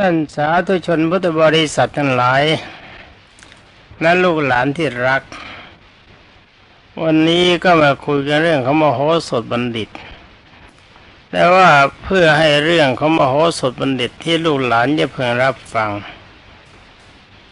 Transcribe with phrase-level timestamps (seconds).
[0.00, 2.42] ท่านสาธุชนพุทธบริษัททั้งหลาย
[4.00, 5.22] และลูกหลานที่รัก
[7.02, 9.90] วันนี้ก็มาคุยกันเรื่องของมโหสถบัณฑิต
[11.30, 11.70] แต่ว่า
[12.02, 15.90] เพื่อให้เรื่องของมโหสถบัณฑิตที่ลูกหลานจะเพิ่งรับฟัง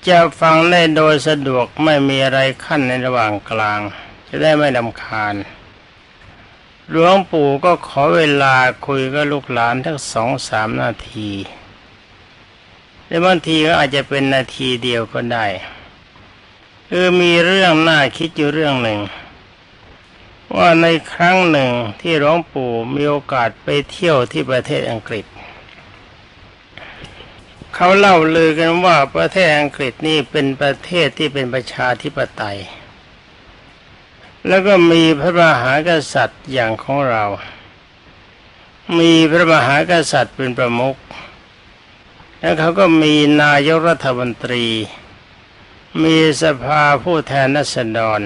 [0.09, 3.81] จะฟังได้โดยสะดวกไม่มีอะไรขั้นในระหว่างกลาง
[4.29, 5.35] จะได้ไม่ดำคาญ
[6.91, 8.55] หลวงปู่ก็ขอเวลา
[8.87, 11.31] คุยกับลูกหลานทั้งสองสามนาที
[13.07, 15.47] แต่บางทีก็อาจจะเป็นนาทีเดียวก็ได้
[16.91, 19.01] คือมีเรื่องน่าคิดอยู่เรื่องหนึ่ง
[20.57, 25.25] ว่าในครั้งหนึ่งที่หลวงปู่มีโอกาสไปเที่ยวที่ประเทศอังกฤษ
[27.75, 32.59] เขาเล่าลือกันว่าประเทศอังกฤษนี่เป็นประเทศที่เป็นประชาธิปไตย
[34.49, 37.25] แล้วก็มีพระมหากษัตริย์อย่างของเรา
[38.99, 40.97] มีพระมหากษัตริย์เป็นประมุข
[42.45, 44.65] แล้วเขาก็มีนายกรัฐมนตรี
[46.03, 48.21] มีสภาผู้แทนนัษฎร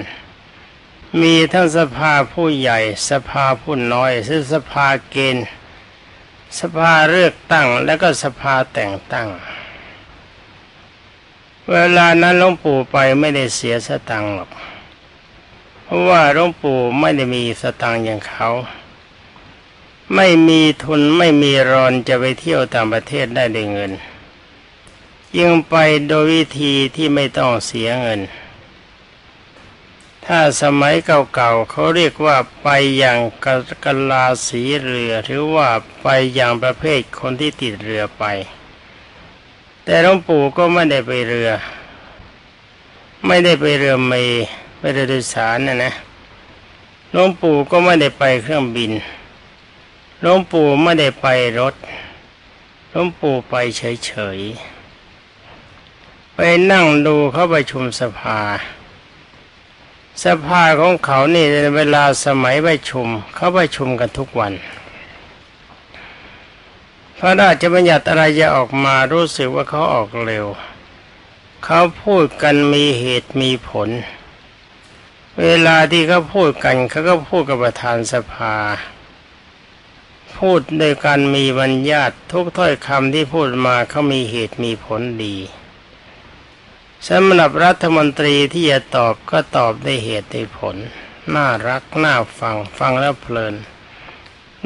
[1.21, 5.47] มีทั้งสภาผู้ใหญ่ สภาผู้น้อยซึ่งสภาเกณฑ์
[6.59, 9.27] สภาเลือกตั้ง แล้วก็สภาแต่งตั้ง
[11.71, 14.49] เวลานั้นหลวงปู่ไปไม่ได้เสียสตังค์หรอก
[15.83, 18.49] เพราะว่าหลวงปู่ไม่ได้มีสตังค์อย่างเขา
[20.15, 23.91] ไม่มีทุนไม่มีรอนจะไปเที่ยวต่างประเทศได้ด้วยเงิน
[25.39, 25.75] ยังไป
[26.07, 28.21] โดยวิธีที่ไม่ต้องเสียเงิน
[30.25, 33.47] ถ้าสมัยเก่าๆเขาเรียกว่าไปอย่างก
[33.83, 35.67] กลาสีเรือ หรือว่า
[36.01, 38.23] ไปอย่างประเภทคนที่ติดเรือไป
[39.83, 41.49] แต่หลวงปู่ก็ไม่ได้ไปเรือ
[43.27, 44.13] ไม่ได้ไปเรือเม
[44.79, 45.93] ไปเรือโดยสารนะนะ
[47.11, 48.91] หลวงปู่ก็ไม่ได้ไปเครื่องบิน
[50.21, 51.27] หลวงปู่ไม่ได้ไป
[51.59, 51.75] รถ
[52.89, 56.39] หลวงปู่ไปเฉยๆ ไป
[56.71, 58.39] นั่งดูเขาประชุมสภา
[60.23, 64.53] สภาของเขานี่ในเวลาสมัยประชุม เขาประชุมกันทุกวัน
[67.17, 70.45] พระราชบัญญัติอะไรจะออกมารู้สึกว่าเขาออกเร็ว
[71.65, 73.89] เขาพูดกันมีเหตุมีผล
[75.41, 78.55] เวลาที่เขาพูดกันเขาก็พูดกับประธานสภา
[80.39, 85.35] พูดโดยการมีบัญญัติทุกถ้อยคำที่พูดมาเขามีเหตุมีผลดี
[87.09, 90.75] สำหรับรัฐมนตรีที่จะตอบก็ตอบได้เหตุได้ผล
[91.35, 93.55] น่ารักน่าฟังฟังแล้วเพลิน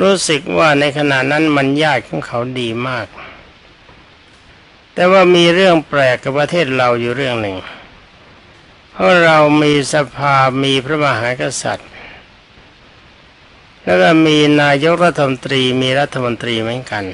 [0.01, 3.07] รู้สึกว่าในขณะนั้นมันยากของเขาดีมาก
[4.94, 7.57] แต่ว่ามีเรื่องแปลกกับประเทศเราอยู่เรื่องหนึ่ง
[8.91, 11.93] เพราะเรามีสภามีพระมหากษัตริย์
[13.84, 17.06] แล้วก็มีนายกรัฐมนตรีมีรัฐมนตรีเหมือนกัน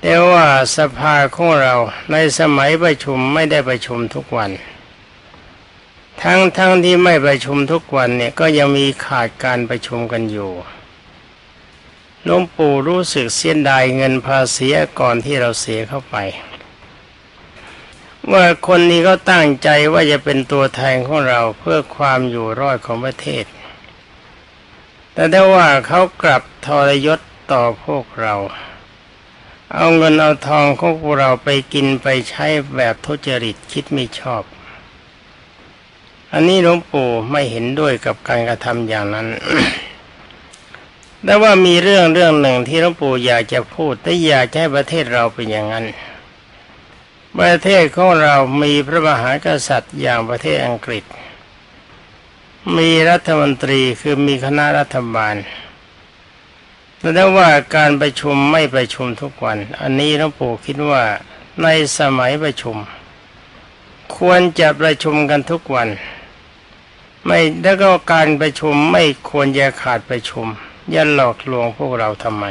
[0.00, 1.74] แต่ว่าสภาของเรา
[2.12, 4.50] ในสมัยประชุมไม่ได้ประชุมทุกวัน
[6.22, 10.52] ทั้งทั้งที่ไม่ประชุมทุกวันเนี่ยก็ยังมีขาดการประชุมกันอยู่
[12.24, 14.66] หลวงปู่รู้สึกเสียดายเงินภาษี
[15.00, 16.16] ก่อนที่เราเสียเข้าไป
[18.32, 23.44] ว่าคนนี้ก็ตั้งใจว่าจะเป็นตัวแทนของเราเพื่อความอยู่รอดของประเทศ
[25.14, 27.20] แต่ได้ว่าเขากลับทรยศ
[27.52, 28.34] ต่อพวกเรา
[29.74, 34.42] เอาเงินเอาทองของพวกเราไปกินไปใช้แบบทุจริตคิดไม่ชอบ
[36.32, 39.28] อันนี้หลวงปู่ไม่เห็นด้วยกับการกระทำอย่างนั้น
[41.24, 45.86] แต่ว่ามีเรื่องเรื่องหนึ่งที่หลวงปู่อยากจะพูด แต่อยากให้ประเทศเราเป็นอย่างนั้น
[47.38, 51.04] ประเทศของเรามีพระมหากษัตริย์อย่างประเทศอังกฤษ
[52.78, 55.34] มีรัฐมนตรีคือมีคณะรัฐบาล
[57.00, 61.02] แสดงว่าการประชุมไม่ประชุมทุกวัน อันนี้หลวงปู่คิดว่า
[61.62, 61.66] ใน
[61.98, 62.76] สมัยประชุม
[64.16, 65.88] ควรจะประชุมกันทุกวัน
[67.26, 70.46] ไม่แล้วก็การประชุมไม่ควรจะขาดประชุม
[70.90, 72.44] อย่าหลอกลวงพวกเราทำไม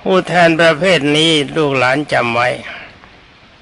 [0.00, 2.48] ผู้แทนประเภทนี้ลูกหลานจำไว้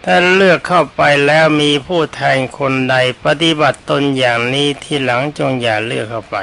[0.05, 6.37] ถ้าเลือกเข้าไปแล้วมีผู้แทนคนใดปฏิบัติตนอย่างนี้ที่หลังจงอย่าเลือกเข้าไป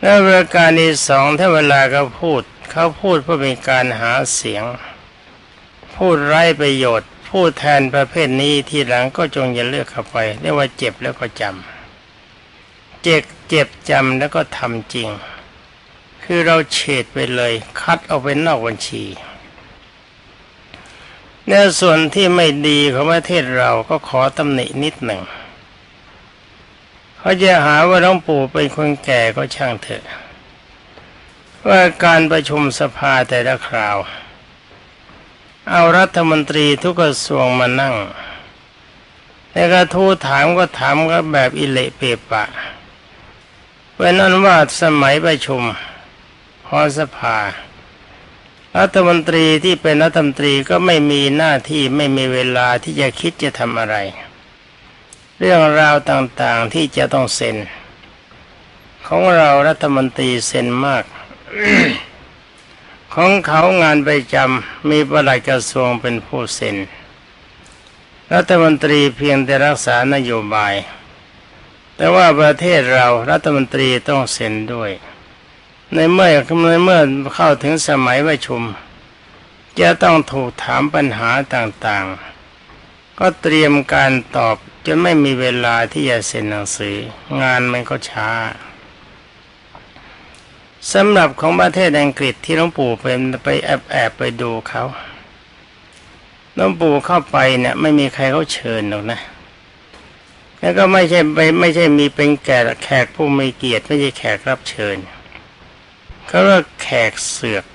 [0.00, 4.64] แล้วประการที่สองถ้าเวลาเขาพูด เขาพูดเพื่อเป็นการหาเสียง
[5.96, 15.08] พูดไร้ประโยชน์ พูดแทนประเภทนี้ที่หลังก็จงอย่าเลือกเข้าไปเรียกว่าเจ็บแล้วก็จำเจ็บเจ็บจำแล้วก็ทำจริง
[16.24, 19.04] คือเราเฉดไปเลย คัดเอาไปนอกบัญชี
[21.50, 25.22] ในส่วนที่ไม่ดีของประเทศเราก็ขอตำหนินิดหนึ่ง
[27.18, 30.04] เขาจะหาว่าหลวงปู่เป็นคนแก่ก็ช่างเถอะ
[31.68, 33.96] ว่าการประชุมสภาแต่ละคราว
[35.70, 37.94] เอารัฐมนตรีทุกกระทรวงมานั่ง
[39.52, 42.44] แล้วก็ทูถามก็ถามก็แบบอิเละเปปะ
[43.94, 45.62] เป็นนั้นว่าสมัยประชุม
[46.66, 47.36] พอสภา
[48.78, 53.96] รัฐมนตรีที่เป็นรัฐมนตรีก็ไม่มีหน้าที่ไม่มีเวลาที่จะคิดจะทำอะไร
[55.38, 57.56] เรื่องราวต่างๆที่จะต้องเซ็น
[59.06, 61.04] ของเรารัฐมนตรีเซ็นมาก
[63.14, 66.76] ของเขางานประจำมีประหลัดกระทรวงเป็นผู้เซ็น
[68.34, 70.74] รัฐมนตรีเพียงแต่รักษานโยบาย
[71.96, 74.90] แต่ว่าประเทศเรารัฐมนตรีต้องเซ็นด้วย
[75.94, 76.28] ในเมื่อ
[76.70, 77.00] ในเมื่อ
[77.34, 78.62] เข้าถึงสมัยประชุม
[79.80, 84.56] จะต้องถูกถามปัญหาต่างๆ ก็เตรียมการตอบ
[84.86, 86.96] จนไม่มีเวลาที่จะเซ็นหนังสือ
[87.42, 88.30] งานมันก็ช้า
[90.92, 94.84] สำหรับของประเทศอังกฤษที่หลวงปู่เป็นไปแอบแอบไปดูเขา
[96.54, 99.20] หลวงปู่เข้าไปเนี่ยไม่มีใครเขาเชิญหรอกนะ
[100.60, 104.96] แล้วก็ไม่ใช่ไปไม่ใช่มีเป็นแก่แขกผู้มีเกียรติไม่ใช่แขกรับเชิญ
[106.28, 107.66] เขาเรียกแขกเสือก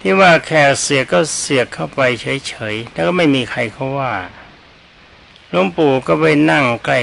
[0.00, 4.14] ที่ว่าแขกเสือกก็เสือกเข้าไปเฉยๆแล้วก็ไม่มีใครเขาว่า
[5.50, 6.98] หลวงปู่ก็ไปนั่งใกล้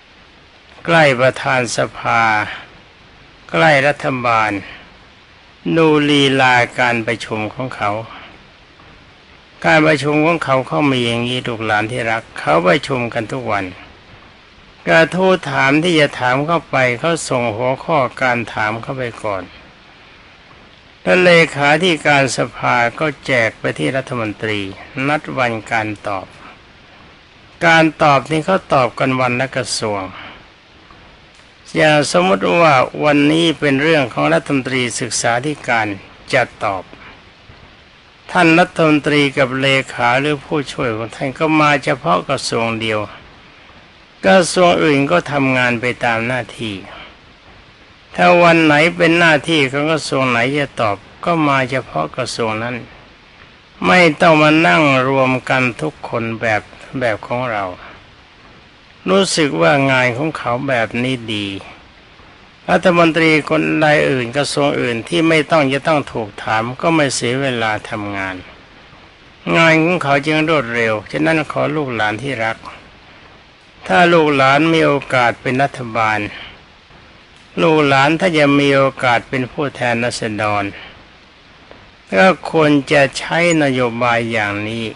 [0.00, 2.22] ๆใกล้ประธานสภา
[3.50, 4.50] ใกล้รัฐบาล
[5.76, 7.90] ดูลีลาการประชุมของเขา
[9.64, 13.64] การประชุมของเขาเขามีอย่างนี้ลูกหลานที่รัก เขาประชุมกันทุกวัน
[14.88, 19.42] กระทู้ถามที่จะถามเข้าไปเขาส่งหัวข้อการถามเข้าไปก่อน
[21.02, 24.60] แล้วเลขาที่การสภาก็แจกไปที่รัฐมนตรี
[25.08, 26.26] นัดวันการตอบ
[27.66, 30.02] การตอบนี้เขาตอบกันวันละกระทรวง
[31.76, 32.74] อย่าสมมติว่า
[33.04, 35.86] วันนี้เป็นเรื่องของรัฐมนตรีศึกษาธิการ
[36.32, 36.82] จะตอบ
[38.30, 43.00] ท่านรัฐมนตรีกับเลขาหรือผู้ช่วยของท่านก็มาเฉพาะกระทรวงเดียว
[44.26, 46.74] กระทรวงอื่นก็ทำงานไปตามหน้าที่
[48.14, 52.76] ถ้าวันไหนเป็นหน้าที่ของกระทรวงไหนจะตอบก็มาเฉพาะกระทรวงนั้น
[53.86, 56.62] ไม่ต้องมานั่งรวมกันทุกคนแบบ
[57.00, 57.64] แบบของเรา
[59.08, 61.46] รู้สึกว่างานของเขาแบบนี้ดี
[62.70, 68.36] รัฐมนตรีคนใดอื่นกระทรวงอื่นที่ไม่ต้องจะต้องถูกถามก็ไม่เสียเวลาทำงาน
[69.56, 72.56] งานของเขาจึงรวดเร็ว ฉะนั้นขอลูกหลานที่รัก
[73.88, 76.18] ถ้าลูกหลานมีโอกาสเป็นรัฐบาล
[77.62, 80.64] ลูกหลานถ้าจะมีโอกาสเป็นผู้แทนรัษฎร
[82.12, 84.86] ก็ควรจะใช้นโยบายอย่างนี้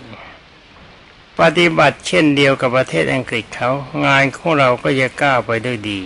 [1.41, 3.71] ปฏิบัติเช่นเดียวกับประเทศอังกฤษเขา
[4.07, 6.01] งานของเราก็จะก้าวไปด้วยดี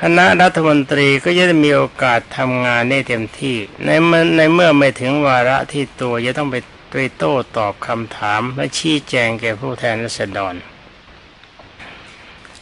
[0.00, 6.56] คณะรัฐมนตรีก็จะมีโอกาสทำงานได้เต็มที่ ในเมื่อในเมื่อไม่ถึงวาระที่ตัวจะต้องไป
[6.90, 10.54] ไปโต้ตอบคำถามและชี้แจงแก่ผู้แทนรัษฎร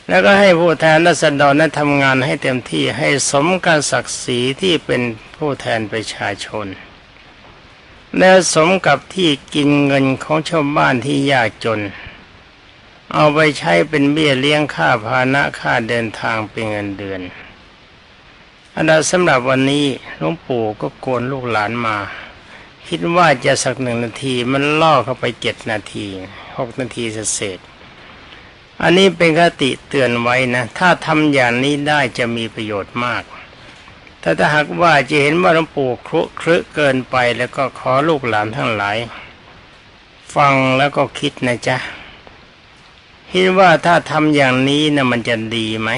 [0.08, 5.02] แล้วก็ให้ผู้แทนรัษฎรนั้นทำงานให้เต็มที่ให้สมการศักดิ์ศรีที่เป็น
[5.36, 6.66] ผู้แทนประชาชน
[8.18, 11.80] และสมกับที่กินเงินของชาวบ้านที่ยากจน
[13.12, 17.20] เอาไปใช้เป็นเบี้ยเลี้ยงค่าพานะค่าเดินทางเป็นเงินเดือน
[18.74, 19.86] อันนั้นสำหรับวันนี้
[20.18, 21.96] หลวงปู่ก็โกนลูกหลานมา
[22.88, 26.06] คิดว่าจะสักหนึ่งนาทีมันล่อเข้าไปเจ็ดนาที
[26.58, 27.58] หกนาทีเศษ
[28.86, 33.22] อันนี้เป็นคติเตือนไว้นะ ถ้าทำอย่างนี้ได้จะมีประโยชน์มาก
[34.22, 38.96] ถ้าถ้าหากว่าจะเห็นว่าหลวงปู่ครุครึเกินไปแล้วก็ขอลูกหลานทั้งหลาย
[40.34, 41.76] ฟังแล้วก็คิดนะจ๊ะ
[43.30, 45.90] คิดว่าถ้าทำอย่างนี้นะมันจะดีไหม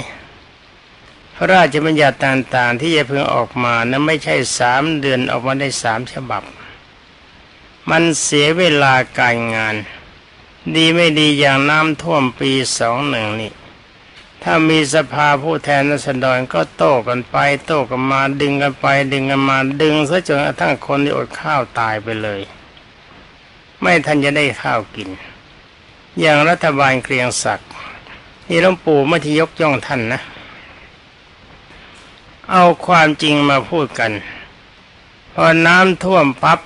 [1.35, 6.43] พระราชบัญญัติต่างๆ ที่จะเพิ่งออกมานะไม่ใช่สามเดือนออกมาได้สามฉบับ
[7.91, 9.77] มันเสียเวลาการงาน
[10.75, 13.53] ดีไม่ดีอย่างน้ำท่วมปีสองหนึ่งนี่
[14.43, 22.41] ถ้ามีสภาผู้แทนนัสดรก็โต้กันไป โต้กันมาดึงกันไป ดึงกันมาดึงซะจนกระทั่งคนที่อดข้าวตายไปเลย
[23.81, 25.09] ไม่ทันจะได้ข้าวกิน
[26.21, 27.71] อย่างรัฐบาลเกรียงศักดิ์
[28.49, 30.21] นี่หลวงปู่ไม่ที่ยกย่องท่านนะ
[32.51, 34.13] เอาความจริงมาพูดกัน
[35.35, 36.61] พอน้ำท่วมปับ๊บ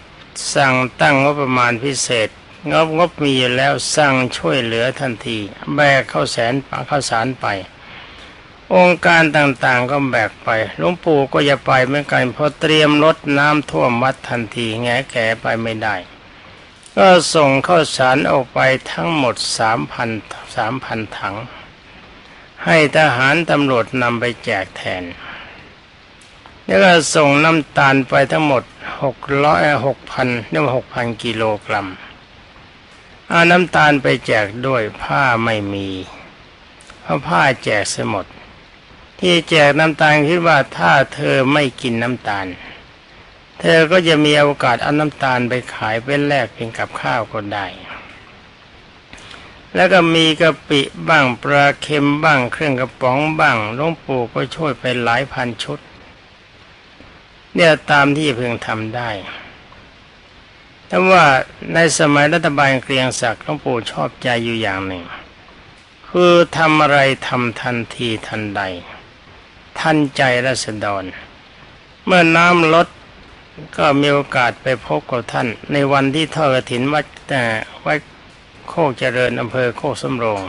[0.54, 2.28] สั่งตั้งงบประมาณพิเศษ
[2.68, 5.38] งบงบมีแล้วสั่งช่วยเหลือทันที
[5.74, 7.46] แบกเข้าแสนปเข้าสารไป
[8.74, 10.48] องค์การต่างๆก็แบกไป
[10.78, 15.96] หลวงปู่ก็จะไปเหมือนกันพอเตรียมรถน้ำท่วมวัดทันทีแงแก่ไปไม่ได้
[16.96, 18.58] ก็ส่งเข้าสารออกไป
[18.92, 20.08] ทั้งหมดสามพัน
[20.56, 21.36] สามพันถัง
[22.64, 25.02] ให้ทหารตำรวจนำไปแจกแทน
[26.66, 28.62] แล้วก็ส่งน้ำตาลไปทั้งหมด
[29.02, 31.86] หกร้อยหกพันเรียกว่าหกพันกิโลกรัม
[33.32, 35.88] เอาน้ำตาลไปแจกด้วยผ้าไม่มี
[37.02, 38.26] เพราะผ้าแจกเสหมด
[39.20, 42.46] ที่แจกน้ำตาลคิดว่าถ้าเธอไม่กินน้ำตาล
[43.60, 47.66] เธอก็จะมีโอกาสเอาน้ำตาลไปขายเป็นแลกเป็นกับข้าวก็ได้
[49.74, 55.78] แล้วก็มีกะปิบ้างปลาเค็มบ้าง เครื่องกระป๋องบ้างหลวงปู่ก็ช่วยไปหลายพันชุด
[57.54, 59.10] เนี่ยตามที่เพิ่งทำได้
[60.92, 61.24] แต่ว่า
[61.74, 65.04] ในสมัยรัฐบาลเกรียงศักดิ์หลวงปู่ชอบใจอยู่อย่างหนึ่ง
[66.08, 68.62] คือทำอะไรทำทันทีทันใด
[69.80, 71.04] ทันใจราษฎร
[72.04, 72.88] เมื่อน้ำลด
[73.76, 77.42] ก็มีโอกาสไปพบกับท่าน ในวันที่ทอดกฐินวัดแต่
[77.86, 77.98] วัด
[78.68, 80.40] โคกเจริญอำเภอโคกสำโรง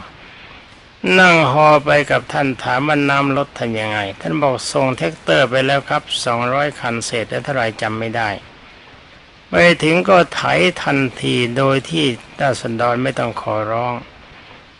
[1.18, 8.30] นั่งหอไปกับท่านถามว่าน้ำลดทำยังไง ท่านบอกส่งแทรกเตอร์ไปแล้วครับสองร้อยคันเศษแต่เท่าไรจำไม่ได้
[9.54, 10.42] ไปถึงก็ไถ
[10.82, 12.04] ทันทีโดยที่
[12.40, 13.94] ราษฎรไม่ต้องขอร้อง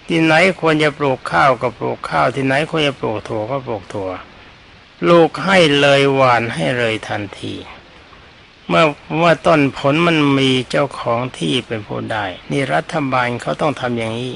[0.06, 4.10] ที่ไหนควรจะปลูกข้าวก็ปลูกข้าว ที่ไหนควรจะปลูกถั่วก็ปลูกถั่ว
[5.08, 7.54] ลูกให้เลยหวานให้เลยทันที
[8.68, 8.84] เมื่อ
[9.16, 14.34] เมื่อต้นผลมันมีเจ้าของที่เป็นผู้ได้นี่รัฐบาลเขาต้องทำอย่างนี้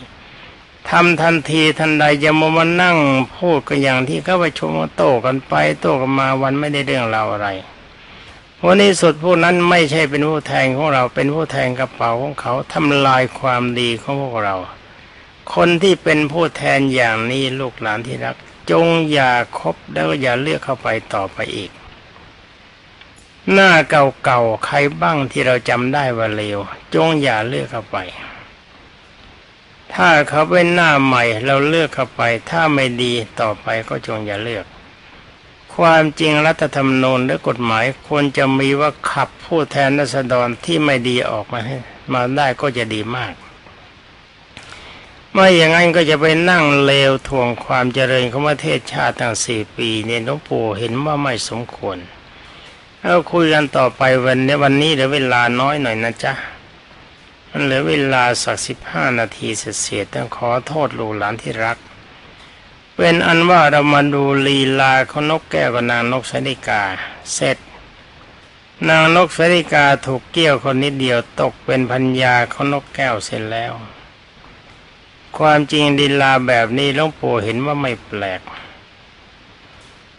[0.91, 2.97] ทำทันทีทันใดจะมามานั่ง
[3.37, 7.49] พูดกันอย่างที่เขาไปชมโต้กันไปโต้กันมาวันไม่ได้เรื่องราวอะไร
[8.69, 14.57] วันนี้สุดผู้นั้นไม่ใช่เป็นผู้แทนของเรา เป็นผู้แทนกระเป๋าของเขาทำลายความดีของพวกเรา
[15.55, 18.37] คนที่เป็นผู้แทนอย่างนี้ลูกหลานที่รัก
[18.71, 21.71] จงอย่าคบแล้วอย่าเลือกเข้าไปต่อไปอีก
[23.53, 26.59] หน้าเก่าๆใครบ้างที่เราจำได้ว่าเลว
[26.95, 27.99] จงอย่าเลือกเข้าไป
[29.95, 34.67] ถ้าเขาเป็นหน้าใหม่เราเลือกเข้าไป ถ้าไม่ดีต่อไปก็จงอย่าเลือก
[35.77, 41.77] ความจริงรัฐธรรมนูญและกฎหมายควรจะมีว่าขับผู้แทนรัษฎรที่ไม่ดีออกมาให้
[42.13, 43.35] มาได้ก็จะดีมาก
[45.33, 51.99] ไม่อย่างนั้นก็จะไปนั่งเลวทวงความเจริญของประเทศชาติตั้งสี่ปีเนี่ยหลวงปู่เห็นว่าไม่สมควร
[53.01, 56.33] แล้วคุยกันต่อไปวันนี้วันนี้เหลือเวลาน้อยหน่อยนะจ๊ะ
[57.51, 61.79] มันเหลือเวลาสักสิบห้านาทีเสร็จต้องขอโทษลูกหลานที่รัก
[62.99, 66.83] เป็นอันว่าเรามาดูลีลาของนกแก้วกับนางนกสริกา
[67.35, 67.59] เสร็จ
[68.89, 73.73] นางนกสริกาถูกเกี่ยวคนนิดเดียวตกเป็นพัญญาของนกแก้วเสร็จแล้ว
[75.39, 78.41] ความจริงลีลาแบบนี้หลวงปู่เห็นว่าไม่แปลก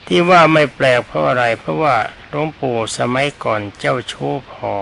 [0.05, 1.95] ที่ว่าไม่แปลกเพราะอะไร เพราะว่า
[2.29, 4.73] หลวงปู่สมัยก่อนเจ้าชู้พอ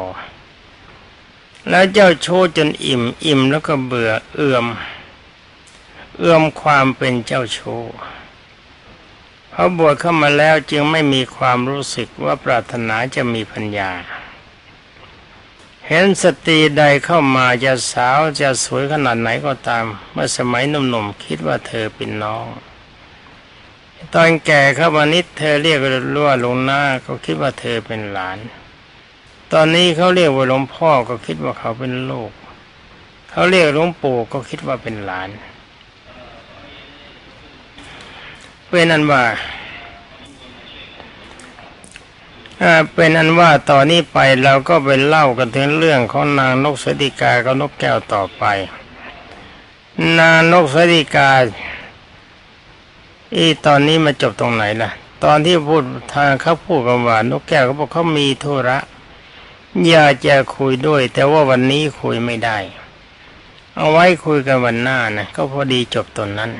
[1.69, 4.65] แล้วเจ้าชู้จนอิ่ม อิ่มแล้วก็เบื่อเอื่อม
[6.17, 7.83] เอื้อมความเป็นเจ้าชู้
[9.51, 13.91] พอบวชเข้ามาแล้วจึงไม่มีความรู้สึกว่าปรารถนาจะมีปัญญา
[15.87, 22.45] เห็นสตรีใดเข้ามาจะสาวจะสวยขนาดไหนก็ตาม เมื่อสมัยหนุ่มๆคิดว่าเธอเป็นน้อง
[24.13, 28.37] ตอนแก่เข้ามานิดเธอเรียกว่าหลงหน้าก็คิดว่าเธอเป็นหลาน
[29.53, 32.31] ตอนนี้เขาเรียกว่าหลวงพ่อก็คิดว่าเขาเป็นลูก
[33.29, 35.29] เขาเรียกหลวงปู่ก็คิดว่าเป็นหลาน
[38.75, 39.23] เป็นอันว่า
[42.95, 48.43] เป็นอันว่าต่อนนี้ไปเราก็ไปเล่ากันถึงเรื่องของนางนกสติกากับนกแก้วต่อไป
[50.19, 51.31] นางนกสติกา
[53.35, 54.89] อีตอนนี้มาจบตรงไหนล่ะ
[55.23, 58.77] ตอนที่พูดทางเขาพูดกันว่านกแก้วเขาบอกเขามีธุระ
[59.87, 62.57] อยากจะคุยด้วย แต่ว่าวันนี้คุยไม่ได้
[63.75, 66.51] เอาไว้คุยกันวันหน้านะก็พอดีจบตอนนั้น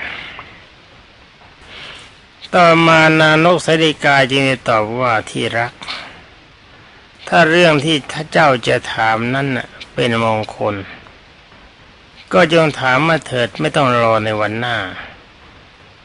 [2.60, 5.74] ต่อมานานกสริกาจึงตอบว่าที่รัก
[7.28, 9.48] ถ้าเรื่องที่ท่าเจ้าจะถามนั้น
[9.94, 10.76] เป็นมงคล
[12.34, 14.78] ก็จงถามมาเถิดไม่ต้องรอในวันหน้า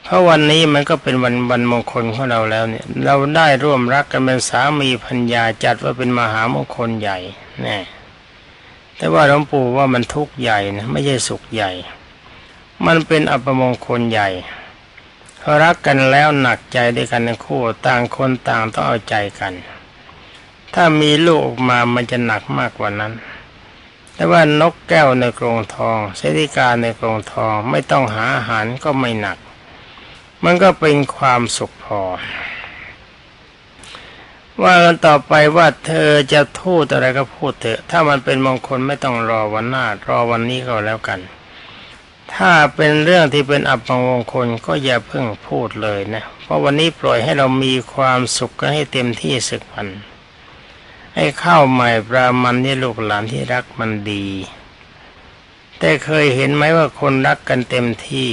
[0.02, 7.18] เพราะวันนี้มันก็เป็นวันวันมงคลของเราแล้วเนี่ย เราได้ร่วมรักกันเป็นสามีพัญญาจัดว่าเป็นมหามงคลใหญ่
[7.62, 7.78] แน่
[8.96, 11.70] แต่ว่าหลวงปู่ว่ามันทุกข์ใหญ่นะไม่ใช่สุขใหญ่
[12.86, 14.30] มันเป็นอัปมงคลใหญ่
[15.62, 19.52] รักกันแล้วหนักใจด้วยกันทั้งคู่ต่างคนต่างต้องเอาใจกัน
[20.74, 23.12] ถ้ามีลูกออกมามันจะหนักมากกว่านั้น
[24.14, 29.38] แต่ว่านกแก้วในกรงทองเสดิกาในกรงทองไม่ต้องหาอาหารก็ไม่หนัก
[30.44, 32.02] มันก็เป็นความสุขพอ
[34.62, 41.20] ว่ากันต่อไปว่าเธอจะทูดอะไรก็พูดเถอะ ถ้ามันเป็นมงคลไม่ต้องรอวันหน้ารอวันนี้ก็แล้วกัน
[42.34, 49.88] ถ้าเป็นเรื่องที่เป็นอัปมงคลก็อย่าเพิ่งพูดเลยนะ เพราะวันนี้ปล่อยให้เรามีความสุขกันให้เต็มที่สึกวัน
[51.16, 54.26] ให้เข้าใหม่ปรามันนี่ลูกหลานที่รักมันดี
[55.78, 58.30] แต่เคยเห็นไหมว่าคนรักกันเต็มที่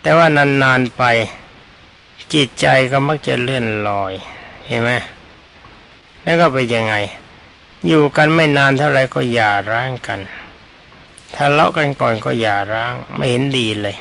[0.00, 1.02] แต่ว่านานๆไป
[2.32, 4.12] จิตใจก็มักจะเลื่อนลอย
[4.66, 4.90] เห็นไหม
[6.22, 6.94] แล้วก็ไปยังไง
[7.86, 10.20] อยู่กันไม่นานเท่าไรก็หย่าร้างกัน
[11.36, 13.96] ทะเลาะกันก่อนก็หย่าร้าง ไม่เห็นดีเลย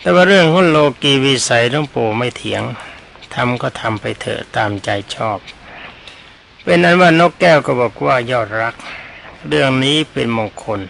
[0.00, 2.62] แต่ว่าเรื่องของโลกีวิสัยหลวงปู่ไม่เถียง
[3.34, 5.38] ทำก็ทำไปเถอะตามใจชอบ
[6.62, 8.74] เป็นนั้นว่านกแก้วก็บอกว่ายอดรัก
[9.48, 10.80] เรื่องนี้เป็นมงคล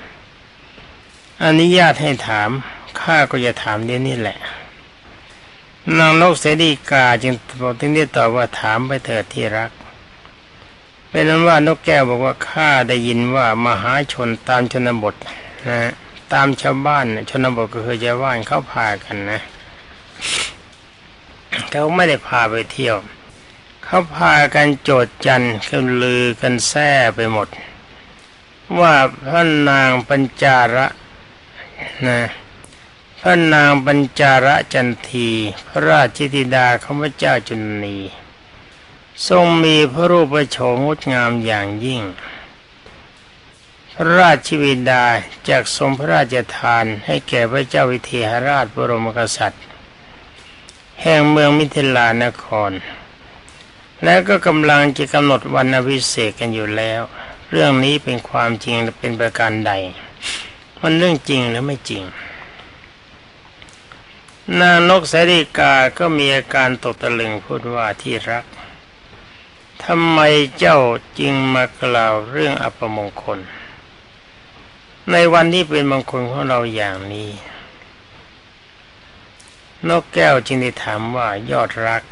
[1.42, 2.50] อันุญาติให้ถาม
[3.00, 4.38] ข้าก็จะถามเดี๋ยวนี้แหละ
[5.98, 9.70] นางนกเสดีกาจึงบอกที่นี่ตอบว่าถามไปเถิดที่รัก
[11.16, 15.14] เป็นนั้นว่านกแก้วบอกว่าข้าได้ยินว่ามหาชนตามชนบท
[15.68, 15.92] นะ
[16.32, 19.40] ตามชาวบ้านชนบทก็คือชาวบ้านเขาพากันนะ
[21.70, 22.96] เขาไม่ได้พาไปเที่ยว
[23.84, 27.48] เขาพากันโจดจันกันลือกันแซ่ไปหมด
[28.78, 30.86] ว่าพระนางปัญจาระ
[32.06, 32.20] นะ
[33.20, 35.28] พระนางปัญจาระจันที
[35.66, 37.98] พระราชธิดาของพระเจ้าจุนี
[39.28, 42.02] ทรงมีพระรูปโฉมงดงามอย่างยิ่ง
[43.92, 45.04] พระราชวิดา
[45.48, 49.64] จากทรงพระราชทานให้แก่พระเจ้าวิเทหราชบรมกษัตริย์
[51.02, 52.72] แห่งเมืองมิถิลานคร
[54.04, 57.02] และก็กำลังจะกำหนดวันอภิเษกกันอยู่แล้ว
[57.50, 59.72] เรื่องนี้เป็นความจริงหรือเป็นประการใด
[60.80, 62.04] มันเรื่องจริงหรือไม่จริง
[64.60, 68.44] นางนกสาริกาก็มีอาการตกตะลึงพูดว่าที่รัก
[69.84, 70.20] ทำไม
[70.58, 70.78] เจ้า
[71.18, 73.38] จึงมากล่าวเรื่องอัปมงคล
[75.10, 77.30] ในวันที่เป็นมงคลของเราอย่างนี้
[79.88, 82.02] นกแก้วจึงได้ถามว่ายอดรัก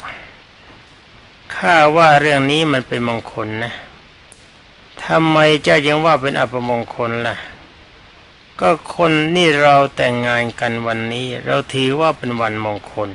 [1.55, 3.73] ข้าว่าเรื่องนี้มันเป็นมงคลนะ
[5.05, 7.35] ทำไมเจ้ายังว่าเป็นอัปมงคลล่ะ
[8.59, 13.09] ก็คนนี่เราแต่งงานกันวันนี้ เราถือว่าเป็นวันมงคล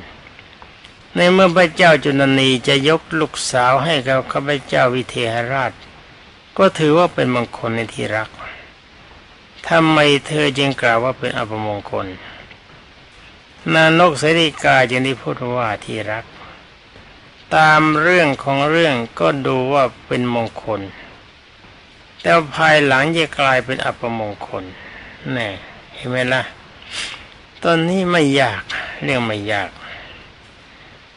[1.16, 5.73] ในเมื่อพระเจ้าจุนนีจะยกลูกสาวให้กับข้าพเจ้าวิเทหราช
[6.59, 8.29] ก็ถือว่าเป็นมงคลในที่รัก
[9.68, 12.07] ทำไมเธอจึงกล่าวว่าเป็นอัปมงคล
[13.73, 16.25] นานกเสริกาจึงได้พูดว่าที่รัก
[17.57, 20.81] ตามเรื่องของเรื่องก็ดูว่าเป็นมงคล
[22.20, 24.64] แต่ภายหลังจะกลายเป็นอัปมงคล
[25.33, 25.49] แน่
[25.94, 26.42] เห็นไหมล่ะ
[27.62, 28.62] ตอนนี้ไม่ยาก
[29.03, 29.70] เรื่องไม่ยาก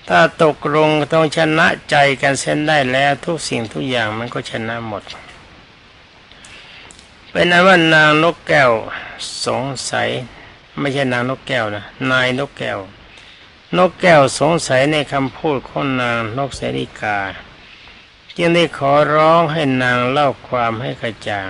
[0.10, 5.04] ถ้าตกลงต้องชนะใจกันเส้นได้แล้วทุกสิ่งทุกอย่างมันก็ชนะหมด
[7.32, 8.72] เป็นนั้นว่านางนกแก้ว
[9.46, 10.10] สงสัย
[10.80, 12.80] ไม่ใช่นางนกแก้วนะนายนกแก้ว
[13.78, 17.18] นกแก้วสงสัยในคำพูดของนางนกเสริกา
[18.38, 21.50] จึงได้ขอร้องให้นางเล่าความให้กระจ่าง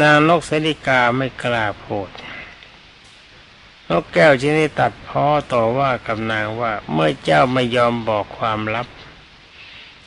[0.00, 2.10] นางนกเสริกาไม่กล้าพูด
[3.88, 8.86] นกแก้วชนิดตัดพ้อต่อว่ากับนางว่าเมื่อเจ้าไม่ยอมบอกความลับ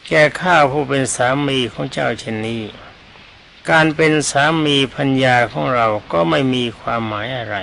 [0.07, 2.61] แก่ข้าผู้เป็นสามีของเจ้าเช่นนี้
[3.69, 7.57] การเป็นสามีพัญญาของเราก็ไม่มีความหมายอะไร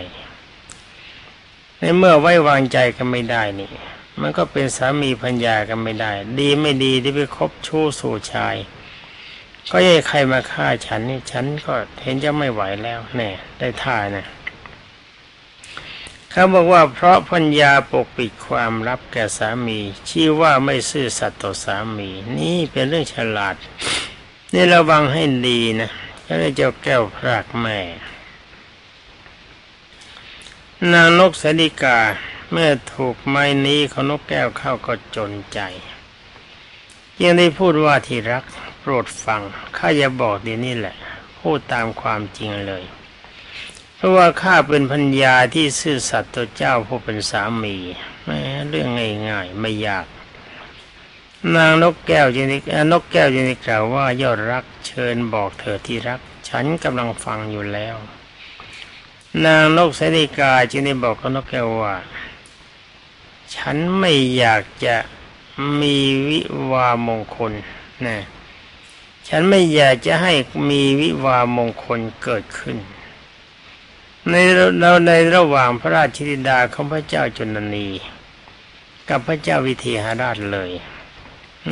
[1.79, 3.73] ในเมื่อไว้วางใจกันไม่ได้นี่
[4.21, 8.57] มันก็เป็นสามีพัญญากันไม่ได้ ดีไม่ดีที่ไปคบชู้สู่ชาย
[9.71, 14.27] ก็ยัยใครมาฆ่าฉันนี่ฉันก็เห็นจะไม่ไหวแล้วแน่ได้ท่านะ
[16.31, 23.57] เขาบอกว่าเพราะพัญญาปกปิดความลับแก่สามี ชี้ว่าไม่ซื่อสัตย์ต่อสามี นี่เป็นเรื่องฉลาด
[24.53, 25.91] นี่ระวังให้ดีนะ
[26.27, 27.79] จะได้เจ้าแก้วพรากแม่
[30.93, 31.99] นางนกสดิกา
[32.51, 35.59] เมื่อถูกไม้นี้ของนกแก้วเข้าก็จนใจ
[37.23, 38.45] ยังได้พูดว่าที่รัก
[38.81, 39.43] โปรดฟัง
[39.77, 40.97] ข้าจะบอกดีนี่แหละ
[41.41, 42.85] พูดตามความจริงเลย
[44.01, 47.77] เพราะว่าข้าเป็นพัญญาที่ซื่อสัตย์ต่อเจ้าผู้เป็นสามี
[48.25, 48.89] แม้เรื่อง
[49.29, 50.07] ง่ายๆไม่ยาก
[51.55, 57.97] นางนกแก้วยินิกนกแก้วยินิกล่าวว่ายอดรักเชิญบอกเธอที่รัก ฉันกำลังฟังอยู่แล้ว
[59.45, 61.95] นางนกเสนิกาจึงได้บอกกับนกแก้วว่า
[63.55, 64.97] ฉันไม่อยากจะ
[65.81, 65.97] มี
[66.29, 67.53] วิวามงคล
[68.07, 68.19] นะ
[69.29, 70.33] ฉันไม่อยากจะให้
[70.71, 72.79] มีวิวามงคลเกิดขึ้น
[74.33, 77.87] ในเราในระหว่างพระราชธิดาของพระเจ้าจุนนี
[79.09, 80.71] กับพระเจ้าวิเทหราชเลย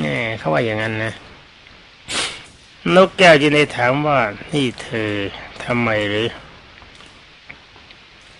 [0.02, 1.14] นี่เขาว่าอย่างนั้นนะ
[2.94, 4.20] นกแก้วจึงได้ถามว่า
[4.52, 5.10] นี่เธอ
[5.64, 6.28] ทำไมหรือ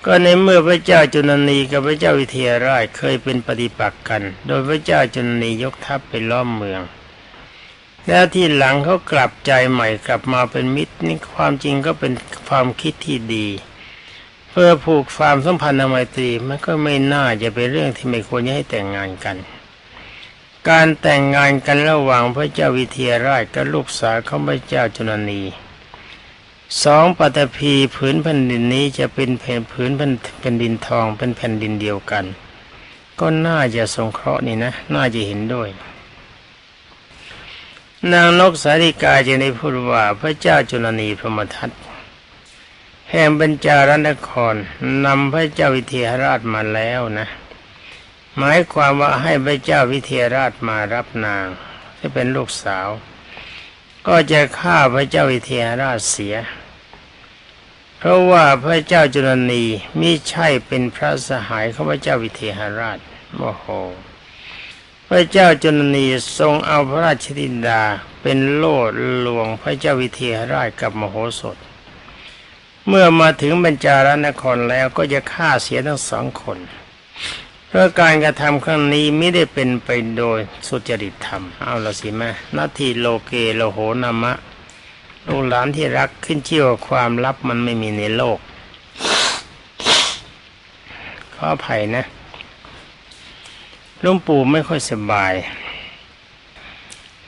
[0.04, 6.82] ก็ในเมื่อพระเจ้าจุนนีกับพระเจ้าวิเทหราชเคยเป็นปฏิปักษ์กัน โดยพระเจ้าจุนนียกทัพไปล้อมเมือง
[8.06, 12.12] แล้วที่หลังเขากลับใจใหม่กลับมาเป็นมิตรนี่ความจริงก็เป็น
[12.48, 13.46] ความคิดที่ดี
[14.58, 19.36] เพื่อผูกความสัมพันธ์ไมตรีมันก็ไม่น่าจะเป็นเรื่องที่ไม่ควรจะให้แต่งงานกัน
[20.68, 25.42] การแต่งงานกันระหว่างพระเจ้าวิเทหราชกับลูกสาวของพระเจ้าจุนนี
[26.84, 32.24] สองปฐพีผืนแผ่นดินนี้จะเป็นแผ่นผืนแผ่นดินทองเป็นแผ่นดินเดียวกัน
[33.20, 35.68] ก็น่าจะสงเคราะห์นี่นะ น่าจะเห็นด้วย
[38.12, 41.70] นางนกสาริกาจะได้พูดว่าพระเจ้าจุลนีพรหมทัต
[43.10, 44.54] แห่งบรรจารนคร
[45.04, 47.28] นำพระเจ้าวิเทหราชมาแล้วนะ
[48.38, 51.46] หมายความว่าให้พระเจ้าวิเทหราชมารับนาง
[51.98, 52.88] ที่เป็นลูกสาว
[54.06, 56.36] ก็จะฆ่าพระเจ้าวิเทหราชเสีย
[57.98, 59.64] เพราะว่าพระเจ้าจุลนี
[60.00, 62.98] มิใช่เป็นพระสหายของพระเจ้าวิเทหราช
[63.36, 63.64] โมโห
[65.08, 66.06] พระเจ้าจุลนี
[66.38, 67.82] ทรงเอาพระราชธิดา
[68.22, 68.78] เป็นโล่
[69.26, 71.56] ลวงพระเจ้าวิเทหราชกับมโหสถ
[72.88, 76.58] เมื่อมาถึงบรรจารนครแล้วก็จะฆ่าเสียทั้งสองคน
[77.68, 84.32] เพราะการกระทำครั้งนี้ไม่ได้เป็นไปโดยสุจริตธรรม เอาละสิแม่นาทีโลเกโลโหนามะ
[85.26, 88.38] ลูกหลานที่รักขึ้นชื่อว่าความลับมันไม่มีในโลก
[91.34, 92.04] ขออภัยนะ
[94.04, 95.34] ลุงปู่ไม่ค่อยสบาย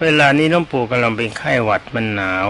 [0.03, 2.49] เวลานี้ลุงปู่กำลังเป็นไข้หวัดมันหนาว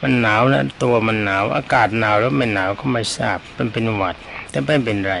[0.00, 4.16] มันหนาวแล้วตัวมันหนาวอากาศหนาวแล้วไม่หนาวก็ไม่ทราบมันเป็นหวัด
[4.50, 5.14] แต่ไม่เป็นไร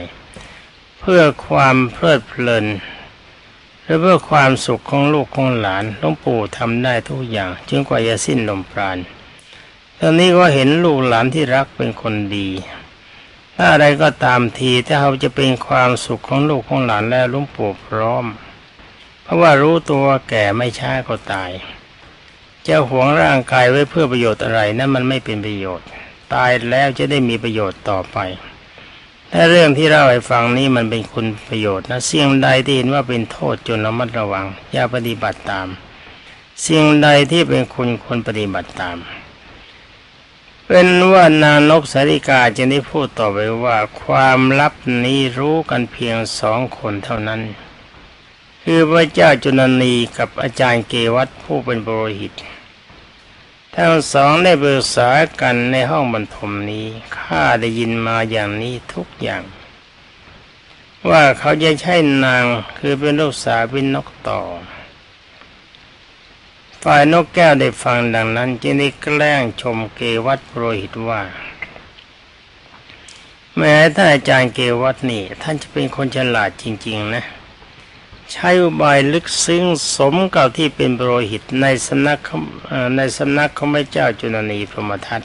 [1.00, 2.66] เพื่อความเพลิดเพลิน
[3.82, 8.98] หรือเพื่อความสุขของลูกของหลานหลวงปู่ทำได้ทุกอย่างจึงกว่าจะสิ้นลมปราณ
[9.98, 12.48] ตอนนี้ก็เห็นลูกหลานที่รักเป็นคนดี
[13.56, 18.24] ถ้าอะไรก็ตามทีถ้าเขาจะเป็นความสุขของลูกของหลานแล้วลวงปู่พร้อม
[19.22, 21.50] เพราะว่ารู้ตัวแก่ไม่ช้าก็ตาย
[22.68, 25.86] จะหวงร่างกายไว้เพื่อประโยชน์อะไรนะั้นมันไม่เป็นประโยชน์
[26.34, 28.18] ตายแล้วจะได้มีประโยชน์ต่อไป
[29.32, 35.68] ถ้าเรื่องที่เล่าให้ฟังนี้มันเป็นคุณประโยชน์นะเสิ่งใดที่เห็นว่าเป็นโทษจนระมัดระวัง อย่าปฏิบัติตาม
[36.66, 38.98] สิ่งใดที่เป็นคุณควรปฏิบัติตาม
[40.66, 44.74] เป็นว่านางนกสาริกาจะได้พูดต่อไปว่าความลับ
[45.04, 47.40] นี้รู้กันเพียงสองคนเท่านั้น
[48.62, 52.32] คือพระเจ้าจุนนีกับอาจารย์เกวัตผู้เป็นบริหิต
[53.80, 55.10] ทั้งสองได้ปรึกษา
[55.40, 56.86] กันในห้องบรรทมนี้
[57.18, 59.42] ข้าได้ยินมาอย่างนี้ทุกอย่าง
[61.10, 62.44] ว่าเขาจะใช่นาง
[62.78, 64.40] คือเป็นลูกสาวเป็นนกต่อ
[66.82, 71.22] ฝ่ายนกแก้วได้ฟังดังนั้นจึงได้แกล้งชมเกวัตโปรหิตว่า
[73.56, 77.24] แม้ท่านอาจารย์เกวัตนี่ ท่านจะเป็นคนฉลาดจริง ๆ นะ
[78.32, 79.64] ใช้อุบายลึกซึ้ง
[79.96, 82.20] สมกับที่เป็นโปรหิตในสำนัก
[82.96, 85.22] ในสำนักของพระเจ้าจุลนีพรหมทัต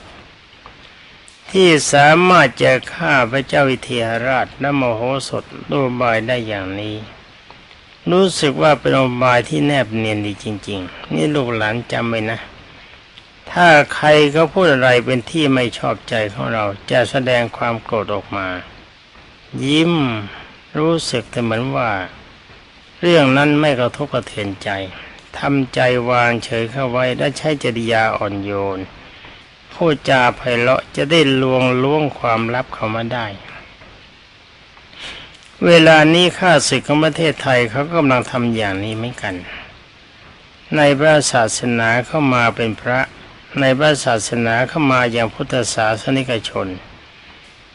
[1.52, 6.96] ที่สามารถจะฆ่าพระเจ้าวิเทหราชและมโหสถด้วยบายได้อย่างนี้
[8.12, 12.40] รู้สึกว่าเป็นอบายที่แนบเนียนดีจริง ๆ นี่ลูกหลานจำไว้นะ
[13.52, 18.48] ถ้าใครเขาพูดอะไรเป็นที่ไม่ชอบใจของเราจะแสดงความโกรธออกมา
[19.66, 19.94] ยิ้ม
[20.78, 21.90] รู้สึกแต่เหมือนว่า
[23.04, 24.70] เรื่องนั้นไม่กระทบกระเทือนใจ
[25.38, 28.80] ทำใจวางเฉยเข้าไว้และใช้จริยาอ่อนโยน
[29.74, 33.28] พูดจาไพเราะจะได้ลวงล้วงความลับเขามาได้
[35.66, 39.36] เวลานี้ข้าศึกของประเทศไทยเขากำลังทำอย่างนี้เหมือนกัน
[40.76, 43.00] ในพระศาสนาเข้ามาเป็นพระ
[43.60, 46.68] ในพระศาสนาเข้ามาอย่างพุทธศาสนิกชน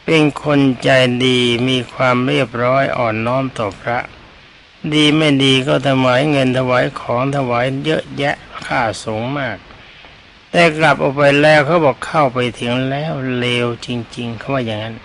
[0.05, 0.89] เป็นคนใจ
[1.25, 3.99] ดีมีความเรียบร้อยอ่อนน้อมต่อพระ
[4.93, 8.35] ดีไม่ดีก็ถวายเงินถวายของถวายเยอะแยะ
[8.65, 9.57] ค่าสูงมาก
[10.51, 13.87] แต่กลับออกไปแล้วเขาบอกเข้าไปถึงแล้วเลวจ
[14.17, 14.95] ริง ๆเขาว่าอย่างนั้น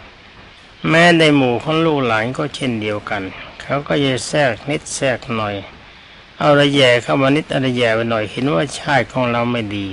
[0.89, 3.23] แม้ในหมู่ของลูกหลานก็เช่นเดียวกัน
[3.63, 5.55] เขาก็จะแทรกนิดแทรกหน่อย
[6.39, 9.89] เอาระแย่เข้ามานิดอะไรแย่ไปหน่อยเห็นว่าชาติของเราไม่ดี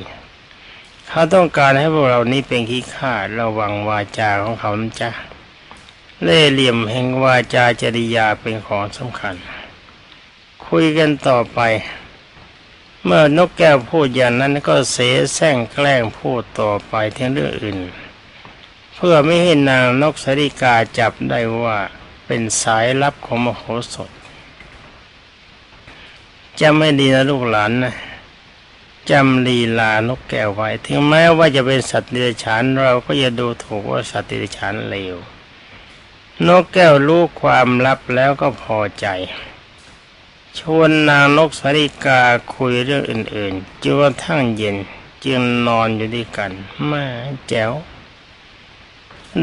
[1.08, 5.10] เขาต้องการให้พวกเรานี้เป็นขี้ข้าระวังวาจาของเขานจ๊ะ
[6.24, 9.36] เล่เหลี่ยมแห่งวาจาจริยาเป็นของสำคัญ
[10.74, 11.60] คุยกันต่อไป
[13.04, 14.98] เมื่อนกแก้วพูดอย่างนั้นก็เส
[15.36, 17.78] แสร้งแกล้งพูดต่อไปถึงเรื่องอื่น
[18.96, 21.78] เพื่อไม่ให้นางนกสริกาจับได้ว่า
[22.26, 24.12] เป็นสายลับของมโหสถ
[26.60, 27.96] จะไม่ดีนะลูกหลานนะ
[29.10, 35.16] จำลีลานกแก้วไว้ ถึงแม้ว่าจะเป็นสัตว์เดรัจฉานเราก็อย่าดูถูกว่าสัตว์เดรัจฉานเลว
[36.48, 39.08] นกแก้วรู้ความลับแล้วก็พอใจ
[40.60, 42.22] ชวนนางนกสาริกา
[42.54, 44.76] คุยเรื่องอื่นๆจนกระทั่งเย็น
[45.26, 46.52] จึงนอนอยู่ด้วยกัน
[46.88, 47.06] แม่
[47.48, 47.72] แจ๋ว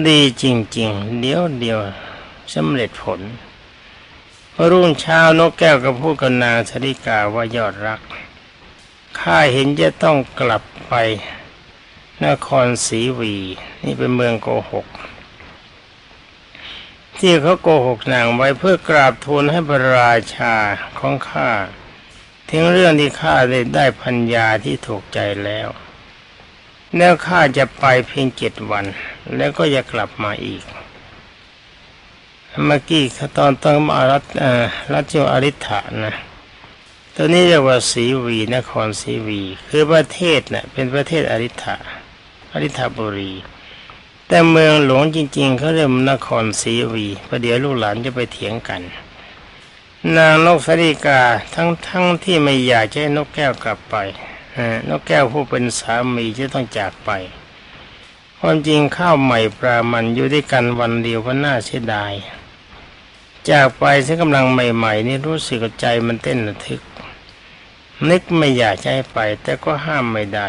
[0.06, 0.44] ดีจ
[0.76, 1.78] ริงๆ เดี๋ยวเดียว
[2.54, 3.20] สำเร็จผล
[4.54, 8.00] พรุ่งเช้านกแก้วก็พูดกับนางสาริกาว่ายอดรัก
[9.18, 10.94] ข้าเห็นจะต้องกลับไป
[12.24, 13.34] นครศรีวี
[13.84, 14.86] นี่เป็นเมืองโกหก
[17.20, 20.54] ที่เขาโกหกนางไว้เพื่อกราบทูลให้พระราชา
[20.98, 21.50] ของข้า
[22.50, 25.68] ถึงเรื่องที่ข้าได้ได้พัญญาที่ถูกใจแล้ว
[26.96, 28.84] แล้วข้าจะไปเพียงเจ็ดวัน
[29.36, 30.64] แล้วก็จะกลับมาอีก
[32.64, 33.04] เมื่อกี้
[33.38, 34.24] ตอนต้องมารัฐ
[34.92, 36.14] รัชวอริ t ะนะ
[37.14, 41.76] ตัวนี้เรียกว่าศรีวีนครศรีวี คือประเทศนะ่ะเป็นประเทศอริ t ะ
[42.52, 43.32] อริ t บุรี
[44.28, 48.82] แต่เมืองหลวงจริง ๆเขาเรียกนครศรีวีประเดี๋ยวลูกหลานจะไปเถียงกัน
[50.16, 51.20] นางนกสริกา
[51.54, 53.96] ทั้งทั้งที่ไม่อยากจะให้นกแก้วกลับไป
[54.88, 57.10] นกแก้วผู้เป็นสามีจะต้องจากไป
[58.38, 62.12] ความจริงข้าวใหม่ปลามันอยู่ด้วยกันวันเดียวก็น่าเสียดาย
[63.50, 66.82] จากไปซึ่งกำลังใหม่ ๆ นี่รู้สึกใจมันเต้นระทึก
[68.08, 70.48] นึกไม่อยากจะให้ไป แต่ก็ห้ามไม่ได้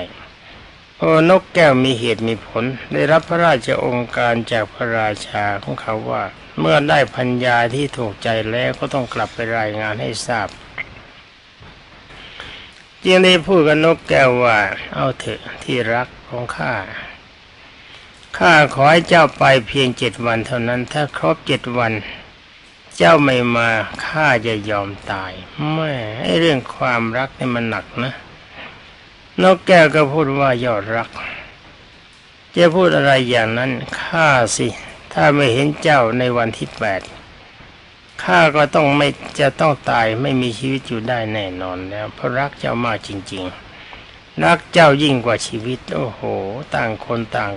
[0.99, 6.23] เพราะนกแก้วมีเหตุมีผล ได้รับพระราชองค์การจากพระราชาของเขาว่า
[6.59, 10.47] เมื่อได้พัญญาที่ถูกใจแล้วก็ต้องกลับไปรายงานให้ทราบ
[13.03, 14.59] จึงได้พูดกับนกแก้วว่า
[14.93, 16.73] เอาเถอะที่รักของข้า
[18.37, 21.93] ข้าขอให้เจ้าไปเพียงเจ็ดวันเท่านั้น ถ้าครบเจ็ดวัน
[22.97, 23.69] เจ้าไม่มา
[24.05, 25.31] ข้าจะยอมตาย
[25.73, 25.93] แม่
[26.39, 28.13] เรื่องความรักนี่มันหนักนะ
[29.43, 31.09] นกแก้วก็พูดว่ายอดรัก
[32.55, 33.71] จะพูดอะไรอย่างนั้น
[34.01, 34.67] ข้าสิ
[35.13, 37.01] ถ้าไม่เห็นเจ้าในวันที่แปด
[38.23, 39.07] ข้าก็ต้องไม่
[39.39, 43.43] จะต้องตายไม่มีชีวิตอยู่ได้แน่นอนแล้วเพราะรักเจ้ามากจริง
[43.93, 46.21] ๆ รักเจ้ายิ่งกว่าชีวิต โอ้โห
[46.75, 47.51] ต่างคนต่าง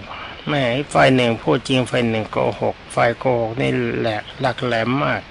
[0.49, 0.63] แม่
[0.93, 5.23] ฝ่ายหนึ่งพูดจริงฝ่ายหนึ่งโกหกฝ่ายโกหกนี่แหลกหลักแหลมมาก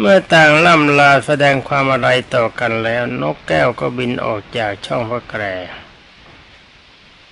[0.00, 5.42] เมื่อต่างล่ำลาแสดงความอะไรต่อกันแล้วนกแก้วก็บินออกจากช่องพระแกร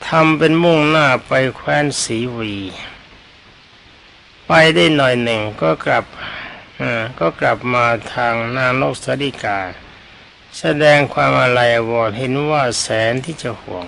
[0.06, 2.54] ทำเป็นมุ่งหน้าไปแคว้นสีวี
[4.46, 6.04] ไปได้หน่อยหนึ่งก็กลับ
[7.20, 9.58] ก็กลับมาทางนางนกสดิกา
[10.58, 13.86] แสดงความอะไรวอดเห็นว่าแสนที่จะห่วง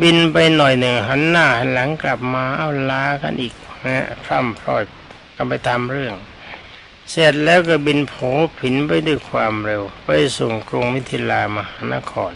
[0.00, 4.82] บินไปหน่อยหนึ่งหันหน้าหันหลังกลับมาเอาลากันอีกนะพร่ำพรอย
[5.36, 6.16] กันไปตามเรื่อง
[7.10, 8.14] เสร็จแล้วก็บินโผ
[8.58, 12.34] ผินไปด้วยความเร็ว ไปส่งกรุงมิถิลามหานคร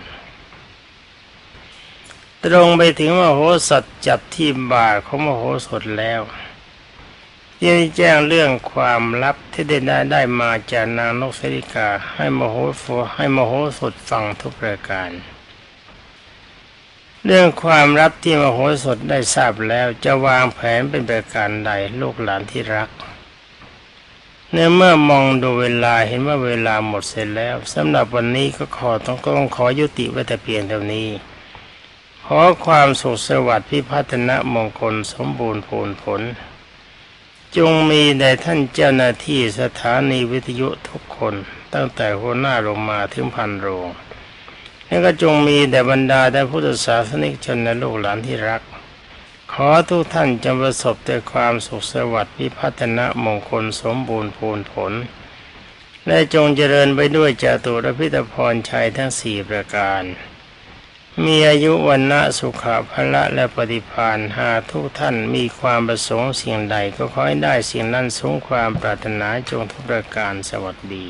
[2.44, 6.22] ตรงไปถึงมโหสถจับที่บ่าของมโหสถแล้ว
[7.58, 15.10] ที่แจ้งเรื่องความลับที่ได้ได้ได้มาจากนางนกสริกาให้มโหโฟให้มโหสดฟังทุกประการ
[17.24, 22.90] เรื่องความลับที่มโหสถได้ทราบแล้วจะวางแผนเป็นประการใดลูกหลานที่รัก
[24.54, 31.08] เนื่อเมื่อมองดูเวลาเห็นว่าเวลาหมดเสร็จแล้วสำหรับวันนี้ก็ขอต้องก็ต้องขอยุติไว้แต่เพียงเท่านี้
[32.24, 36.20] ขอความสุขสวัสดิ์พิพัฒนะมงคลสมบูรณ์ผลผล
[37.56, 41.34] จงมีแด่ท่านเจ้าหน้าที่สถานีวิทยุทุกคน
[41.74, 43.88] ตั้งแต่หัวหน้าลงมาถึงพันโรง
[44.86, 48.62] และก็จงมีแด่บรรดาแต่พุทธศาสนิกชนและลูกหลานที่รัก
[49.56, 54.92] ขอทุกท่านจงประสบแต่ความสุขสวัสดิ์วิพัฒนมงคลสมบูรณ์พูนผล
[56.06, 60.02] และจงเจริญไปด้วยจตุรพิธพรชัยทั้งสี่ประการ
[61.24, 71.06] มีอายุวันนะสุขะภละและปฏิพานหาทุกท่านมีความประสงค์สิ่งใดก็ขอให้ได้สิ่งนั้นสงความปรารถนาจงทุกประการสวัสดี